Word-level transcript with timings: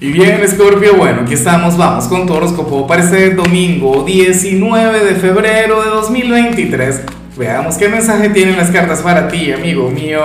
Y 0.00 0.12
bien, 0.12 0.40
Scorpio, 0.46 0.94
bueno, 0.94 1.22
aquí 1.22 1.34
estamos, 1.34 1.76
vamos 1.76 2.04
con 2.04 2.24
tu 2.24 2.32
horóscopo 2.32 2.86
para 2.86 3.02
este 3.02 3.30
domingo 3.30 4.04
19 4.04 5.04
de 5.04 5.14
febrero 5.16 5.82
de 5.82 5.90
2023. 5.90 7.02
Veamos 7.36 7.76
qué 7.76 7.88
mensaje 7.88 8.28
tienen 8.28 8.56
las 8.56 8.70
cartas 8.70 9.02
para 9.02 9.26
ti, 9.26 9.50
amigo 9.50 9.90
mío. 9.90 10.22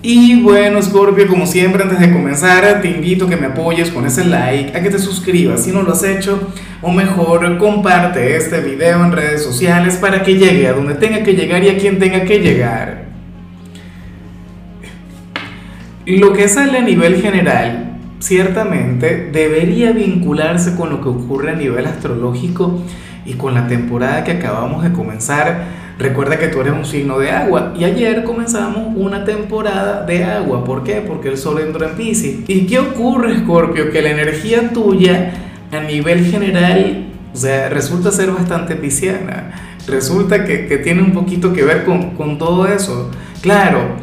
Y 0.00 0.40
bueno, 0.40 0.80
Scorpio, 0.80 1.28
como 1.28 1.46
siempre, 1.46 1.82
antes 1.82 2.00
de 2.00 2.10
comenzar, 2.10 2.80
te 2.80 2.88
invito 2.88 3.26
a 3.26 3.28
que 3.28 3.36
me 3.36 3.48
apoyes 3.48 3.90
con 3.90 4.06
ese 4.06 4.24
like, 4.24 4.74
a 4.74 4.82
que 4.82 4.88
te 4.88 4.98
suscribas 4.98 5.64
si 5.64 5.70
no 5.70 5.82
lo 5.82 5.92
has 5.92 6.02
hecho, 6.02 6.50
o 6.80 6.90
mejor, 6.90 7.58
comparte 7.58 8.36
este 8.36 8.60
video 8.60 9.04
en 9.04 9.12
redes 9.12 9.44
sociales 9.44 9.96
para 9.96 10.22
que 10.22 10.34
llegue 10.34 10.66
a 10.66 10.72
donde 10.72 10.94
tenga 10.94 11.22
que 11.22 11.34
llegar 11.34 11.62
y 11.62 11.68
a 11.68 11.76
quien 11.76 11.98
tenga 11.98 12.24
que 12.24 12.38
llegar. 12.38 13.04
Lo 16.06 16.32
que 16.32 16.48
sale 16.48 16.78
a 16.78 16.82
nivel 16.82 17.20
general 17.20 17.95
ciertamente 18.18 19.30
debería 19.32 19.92
vincularse 19.92 20.74
con 20.76 20.90
lo 20.90 21.00
que 21.00 21.08
ocurre 21.08 21.50
a 21.50 21.54
nivel 21.54 21.86
astrológico 21.86 22.82
y 23.24 23.34
con 23.34 23.54
la 23.54 23.66
temporada 23.66 24.24
que 24.24 24.32
acabamos 24.32 24.82
de 24.82 24.92
comenzar. 24.92 25.86
Recuerda 25.98 26.38
que 26.38 26.48
tú 26.48 26.60
eres 26.60 26.74
un 26.74 26.84
signo 26.84 27.18
de 27.18 27.30
agua 27.30 27.72
y 27.78 27.84
ayer 27.84 28.22
comenzamos 28.24 28.92
una 28.96 29.24
temporada 29.24 30.04
de 30.04 30.24
agua. 30.24 30.64
¿Por 30.64 30.84
qué? 30.84 31.02
Porque 31.06 31.28
el 31.28 31.38
sol 31.38 31.60
entró 31.60 31.88
en 31.88 31.96
Pisces. 31.96 32.40
¿Y 32.46 32.66
qué 32.66 32.78
ocurre, 32.78 33.38
Scorpio? 33.38 33.90
Que 33.90 34.02
la 34.02 34.10
energía 34.10 34.70
tuya 34.72 35.32
a 35.72 35.80
nivel 35.80 36.26
general, 36.26 37.06
o 37.32 37.36
sea, 37.36 37.70
resulta 37.70 38.10
ser 38.10 38.30
bastante 38.30 38.76
pisciana. 38.76 39.52
Resulta 39.88 40.44
que, 40.44 40.66
que 40.66 40.78
tiene 40.78 41.02
un 41.02 41.12
poquito 41.12 41.52
que 41.52 41.64
ver 41.64 41.84
con, 41.84 42.10
con 42.10 42.38
todo 42.38 42.66
eso. 42.66 43.10
Claro, 43.40 43.96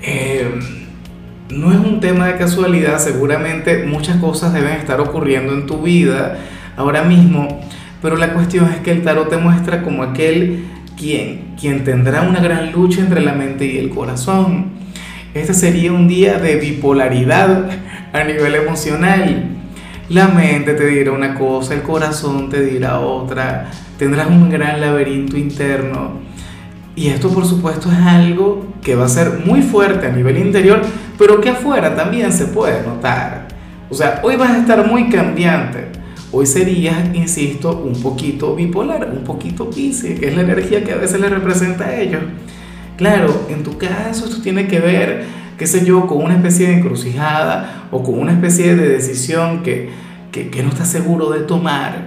eh, 0.00 0.48
no 1.50 1.72
es 1.72 1.78
un 1.78 2.00
tema 2.00 2.26
de 2.26 2.36
casualidad, 2.36 2.98
seguramente 2.98 3.84
muchas 3.84 4.16
cosas 4.16 4.52
deben 4.52 4.72
estar 4.72 5.00
ocurriendo 5.00 5.52
en 5.52 5.66
tu 5.66 5.82
vida 5.82 6.38
ahora 6.76 7.02
mismo, 7.02 7.60
pero 8.00 8.16
la 8.16 8.32
cuestión 8.32 8.68
es 8.72 8.80
que 8.80 8.92
el 8.92 9.02
tarot 9.02 9.28
te 9.28 9.36
muestra 9.36 9.82
como 9.82 10.02
aquel 10.02 10.64
quien, 10.96 11.54
quien 11.60 11.84
tendrá 11.84 12.22
una 12.22 12.40
gran 12.40 12.72
lucha 12.72 13.00
entre 13.00 13.20
la 13.20 13.32
mente 13.32 13.66
y 13.66 13.78
el 13.78 13.90
corazón. 13.90 14.72
Este 15.34 15.52
sería 15.52 15.92
un 15.92 16.08
día 16.08 16.38
de 16.38 16.56
bipolaridad 16.56 17.68
a 18.12 18.24
nivel 18.24 18.54
emocional. 18.54 19.44
La 20.08 20.28
mente 20.28 20.74
te 20.74 20.86
dirá 20.86 21.12
una 21.12 21.34
cosa, 21.34 21.74
el 21.74 21.82
corazón 21.82 22.50
te 22.50 22.62
dirá 22.62 23.00
otra, 23.00 23.70
tendrás 23.98 24.28
un 24.28 24.50
gran 24.50 24.80
laberinto 24.80 25.36
interno. 25.36 26.20
Y 26.96 27.08
esto 27.08 27.28
por 27.30 27.44
supuesto 27.44 27.90
es 27.90 27.98
algo 27.98 28.66
que 28.82 28.94
va 28.94 29.06
a 29.06 29.08
ser 29.08 29.42
muy 29.44 29.62
fuerte 29.62 30.06
a 30.06 30.12
nivel 30.12 30.38
interior, 30.38 30.80
pero 31.18 31.40
que 31.40 31.50
afuera 31.50 31.96
también 31.96 32.32
se 32.32 32.46
puede 32.46 32.86
notar. 32.86 33.48
O 33.90 33.94
sea, 33.94 34.20
hoy 34.22 34.36
vas 34.36 34.50
a 34.50 34.58
estar 34.58 34.86
muy 34.86 35.08
cambiante. 35.08 35.88
Hoy 36.30 36.46
serías, 36.46 37.14
insisto, 37.14 37.82
un 37.82 38.00
poquito 38.00 38.54
bipolar, 38.54 39.08
un 39.10 39.24
poquito 39.24 39.70
piscis, 39.70 40.18
que 40.18 40.28
es 40.28 40.36
la 40.36 40.42
energía 40.42 40.82
que 40.84 40.92
a 40.92 40.96
veces 40.96 41.20
le 41.20 41.28
representa 41.28 41.86
a 41.86 41.96
ellos. 41.96 42.22
Claro, 42.96 43.46
en 43.48 43.64
tu 43.64 43.76
caso 43.76 44.26
esto 44.26 44.40
tiene 44.40 44.68
que 44.68 44.78
ver, 44.78 45.24
qué 45.58 45.66
sé 45.66 45.84
yo, 45.84 46.06
con 46.06 46.22
una 46.22 46.34
especie 46.34 46.68
de 46.68 46.74
encrucijada 46.74 47.88
o 47.90 48.02
con 48.02 48.18
una 48.18 48.32
especie 48.32 48.76
de 48.76 48.88
decisión 48.88 49.62
que, 49.62 49.90
que, 50.30 50.48
que 50.48 50.62
no 50.62 50.68
estás 50.68 50.88
seguro 50.88 51.30
de 51.30 51.40
tomar. 51.40 52.06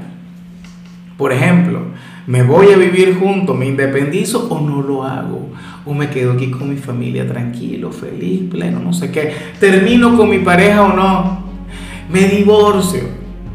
Por 1.18 1.34
ejemplo, 1.34 1.88
¿me 2.28 2.44
voy 2.44 2.72
a 2.72 2.78
vivir 2.78 3.17
junto, 3.20 3.53
me 3.56 3.66
independizo 3.66 4.47
o 4.50 4.61
no 4.61 4.81
lo 4.81 5.03
hago? 5.03 5.50
o 5.88 5.94
me 5.94 6.09
quedo 6.09 6.34
aquí 6.34 6.52
con 6.52 6.69
mi 6.69 6.75
familia 6.75 7.25
tranquilo, 7.25 7.92
feliz, 7.92 8.50
pleno, 8.52 8.80
no 8.80 8.92
sé 8.92 9.09
qué, 9.09 9.34
termino 9.59 10.17
con 10.17 10.30
mi 10.30 10.39
pareja 10.39 10.84
o 10.84 10.94
no, 10.94 11.39
me 12.11 12.28
divorcio, 12.28 13.03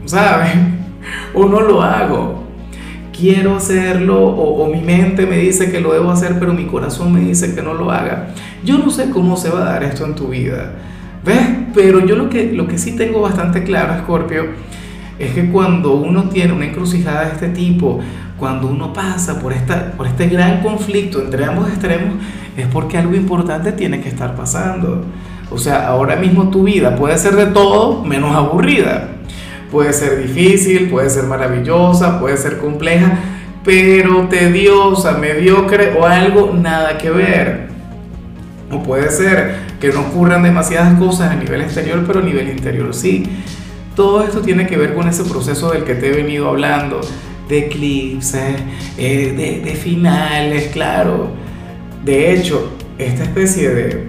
¿sabes? 0.06 0.50
O 1.34 1.46
no 1.46 1.60
lo 1.60 1.82
hago, 1.82 2.44
quiero 3.12 3.56
hacerlo 3.56 4.24
o, 4.24 4.72
mi 4.72 4.80
mente 4.80 5.26
me 5.26 5.36
dice 5.36 5.72
que 5.72 5.80
lo 5.80 5.92
debo 5.92 6.12
hacer, 6.12 6.38
pero 6.38 6.52
mi 6.52 6.66
corazón 6.66 7.12
me 7.12 7.20
dice 7.20 7.56
que 7.56 7.60
no 7.62 7.74
lo 7.74 7.90
haga. 7.90 8.28
Yo 8.64 8.78
no 8.78 8.88
sé 8.88 9.10
cómo 9.10 9.36
se 9.36 9.50
va 9.50 9.62
a 9.62 9.72
dar 9.72 9.82
esto 9.82 10.06
en 10.06 10.14
tu 10.14 10.28
vida, 10.28 10.74
¿ves? 11.24 11.40
Pero 11.74 12.06
yo 12.06 12.14
lo 12.14 12.30
que, 12.30 12.52
lo 12.52 12.68
que 12.68 12.78
sí 12.78 12.94
tengo 12.94 13.20
bastante 13.20 13.64
claro, 13.64 14.00
Scorpio, 14.04 14.44
es 15.18 15.32
que 15.32 15.50
cuando 15.50 15.94
uno 15.94 16.28
tiene 16.28 16.52
una 16.52 16.66
encrucijada 16.66 17.24
de 17.24 17.32
este 17.32 17.48
tipo, 17.48 17.98
cuando 18.42 18.66
uno 18.66 18.92
pasa 18.92 19.38
por, 19.38 19.52
esta, 19.52 19.92
por 19.92 20.04
este 20.04 20.26
gran 20.26 20.64
conflicto 20.64 21.20
entre 21.20 21.44
ambos 21.44 21.68
extremos, 21.68 22.16
es 22.56 22.66
porque 22.66 22.98
algo 22.98 23.14
importante 23.14 23.70
tiene 23.70 24.00
que 24.00 24.08
estar 24.08 24.34
pasando. 24.34 25.04
O 25.48 25.58
sea, 25.58 25.86
ahora 25.86 26.16
mismo 26.16 26.50
tu 26.50 26.64
vida 26.64 26.96
puede 26.96 27.16
ser 27.18 27.36
de 27.36 27.46
todo 27.46 28.02
menos 28.02 28.34
aburrida. 28.34 29.10
Puede 29.70 29.92
ser 29.92 30.20
difícil, 30.20 30.90
puede 30.90 31.08
ser 31.08 31.26
maravillosa, 31.26 32.18
puede 32.18 32.36
ser 32.36 32.58
compleja, 32.58 33.16
pero 33.64 34.26
tediosa, 34.26 35.12
mediocre 35.18 35.96
o 35.96 36.04
algo 36.04 36.52
nada 36.52 36.98
que 36.98 37.10
ver. 37.10 37.68
O 38.72 38.82
puede 38.82 39.08
ser 39.10 39.54
que 39.80 39.90
no 39.90 40.00
ocurran 40.00 40.42
demasiadas 40.42 40.98
cosas 40.98 41.30
a 41.30 41.36
nivel 41.36 41.60
exterior, 41.60 42.02
pero 42.04 42.18
a 42.18 42.22
nivel 42.24 42.48
interior 42.50 42.92
sí. 42.92 43.22
Todo 43.94 44.24
esto 44.24 44.40
tiene 44.40 44.66
que 44.66 44.76
ver 44.76 44.94
con 44.94 45.06
ese 45.06 45.22
proceso 45.22 45.70
del 45.70 45.84
que 45.84 45.94
te 45.94 46.10
he 46.10 46.12
venido 46.12 46.48
hablando 46.48 47.02
de 47.52 47.58
eclipses, 47.58 48.56
eh, 48.96 49.62
de, 49.62 49.74
finales, 49.74 50.70
claro. 50.72 51.28
De 52.02 52.32
hecho, 52.32 52.72
esta 52.96 53.24
especie 53.24 53.68
de, 53.68 54.06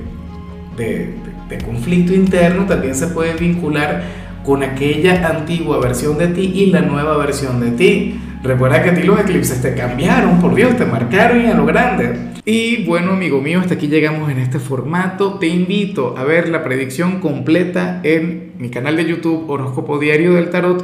de, 0.77 1.57
conflicto 1.65 2.13
interno 2.13 2.65
también 2.65 2.95
se 2.95 3.07
puede 3.07 3.33
vincular 3.33 4.03
con 4.43 4.63
aquella 4.63 5.27
antigua 5.27 5.79
versión 5.79 6.17
de 6.17 6.29
ti 6.29 6.51
y 6.55 6.65
la 6.67 6.81
nueva 6.81 7.17
versión 7.17 7.59
de 7.59 7.71
ti. 7.71 8.19
Recuerda 8.41 8.81
que 8.81 8.89
a 8.91 8.95
ti 8.95 9.03
los 9.03 9.19
eclipses 9.19 9.61
te 9.61 9.75
cambiaron, 9.75 10.39
por 10.39 10.55
Dios, 10.55 10.77
te 10.77 10.85
marcaron 10.85 11.41
y 11.41 11.47
a 11.47 11.53
lo 11.53 11.65
grande. 11.65 12.31
Y 12.45 12.85
bueno, 12.85 13.11
amigo 13.11 13.41
mío, 13.41 13.59
hasta 13.59 13.73
aquí 13.73 13.87
llegamos 13.87 14.31
en 14.31 14.39
este 14.39 14.57
formato. 14.57 15.37
Te 15.37 15.47
invito 15.47 16.15
a 16.17 16.23
ver 16.23 16.47
la 16.47 16.63
predicción 16.63 17.19
completa 17.19 17.99
en 18.03 18.53
mi 18.57 18.69
canal 18.69 18.95
de 18.95 19.05
YouTube 19.05 19.49
Horóscopo 19.49 19.99
Diario 19.99 20.33
del 20.33 20.49
Tarot 20.49 20.83